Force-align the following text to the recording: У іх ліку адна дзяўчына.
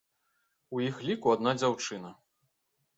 У 0.77 0.81
іх 0.87 0.97
ліку 1.09 1.37
адна 1.37 1.55
дзяўчына. 1.61 2.15